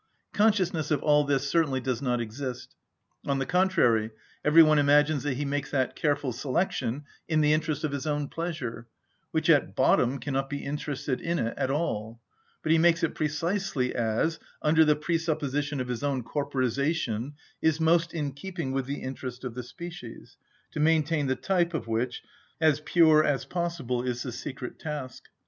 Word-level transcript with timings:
Consciousness 0.33 0.89
of 0.89 1.03
all 1.03 1.25
this 1.25 1.47
certainly 1.47 1.79
does 1.79 2.01
not 2.01 2.19
exist. 2.19 2.73
On 3.27 3.37
the 3.37 3.45
contrary, 3.45 4.09
every 4.43 4.63
one 4.63 4.79
imagines 4.79 5.21
that 5.21 5.35
he 5.35 5.45
makes 5.45 5.69
that 5.69 5.95
careful 5.95 6.31
selection 6.33 7.03
in 7.27 7.41
the 7.41 7.53
interest 7.53 7.83
of 7.83 7.91
his 7.91 8.07
own 8.07 8.27
pleasure 8.27 8.87
(which 9.29 9.47
at 9.47 9.75
bottom 9.75 10.17
cannot 10.17 10.49
be 10.49 10.65
interested 10.65 11.21
in 11.21 11.37
it 11.37 11.53
at 11.55 11.69
all); 11.69 12.19
but 12.63 12.71
he 12.71 12.79
makes 12.79 13.03
it 13.03 13.13
precisely 13.13 13.93
as, 13.93 14.39
under 14.63 14.83
the 14.83 14.95
presupposition 14.95 15.79
of 15.79 15.87
his 15.87 16.01
own 16.01 16.23
corporisation, 16.23 17.35
is 17.61 17.79
most 17.79 18.11
in 18.11 18.31
keeping 18.31 18.71
with 18.71 18.87
the 18.87 19.03
interest 19.03 19.43
of 19.43 19.53
the 19.53 19.61
species, 19.61 20.35
to 20.71 20.79
maintain 20.79 21.27
the 21.27 21.35
type 21.35 21.75
of 21.75 21.85
which 21.87 22.23
as 22.59 22.79
pure 22.81 23.23
as 23.23 23.45
possible 23.45 24.01
is 24.01 24.23
the 24.23 24.31
secret 24.31 24.79
task. 24.79 25.25